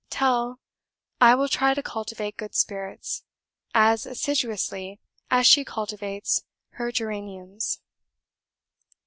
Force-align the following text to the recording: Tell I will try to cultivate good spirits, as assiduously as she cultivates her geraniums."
Tell 0.09 0.59
I 1.19 1.35
will 1.35 1.47
try 1.47 1.75
to 1.75 1.83
cultivate 1.83 2.35
good 2.37 2.55
spirits, 2.55 3.23
as 3.75 4.07
assiduously 4.07 4.99
as 5.29 5.45
she 5.45 5.63
cultivates 5.63 6.43
her 6.71 6.91
geraniums." 6.91 7.79